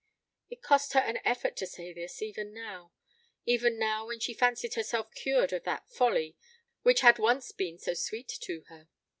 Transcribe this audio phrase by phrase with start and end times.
[0.49, 2.91] It cost her an effort to say this even now,
[3.45, 6.35] even now when she fancied herself cured of that folly
[6.81, 8.89] which had once been so sweet to her.